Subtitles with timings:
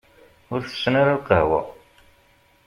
[0.53, 1.61] Ur tessen ara lqahwa.